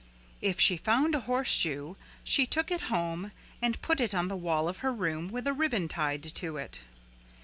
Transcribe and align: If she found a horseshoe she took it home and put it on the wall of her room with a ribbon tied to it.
If 0.41 0.59
she 0.59 0.77
found 0.77 1.13
a 1.13 1.19
horseshoe 1.29 1.93
she 2.23 2.47
took 2.47 2.71
it 2.71 2.81
home 2.89 3.31
and 3.61 3.79
put 3.83 3.99
it 3.99 4.15
on 4.15 4.29
the 4.29 4.35
wall 4.35 4.67
of 4.67 4.79
her 4.79 4.91
room 4.91 5.29
with 5.29 5.45
a 5.45 5.53
ribbon 5.53 5.87
tied 5.87 6.23
to 6.23 6.57
it. 6.57 6.79